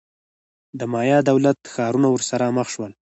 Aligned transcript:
د 0.79 0.81
مایا 0.93 1.19
دولت-ښارونه 1.29 2.07
ورسره 2.11 2.45
مخ 2.57 2.67
شول. 2.73 2.91